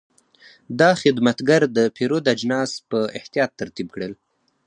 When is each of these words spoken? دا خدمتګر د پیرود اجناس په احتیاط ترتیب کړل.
دا 0.79 0.89
خدمتګر 1.01 1.61
د 1.77 1.77
پیرود 1.95 2.23
اجناس 2.33 2.71
په 2.89 2.99
احتیاط 3.17 3.51
ترتیب 3.59 3.87
کړل. 3.95 4.13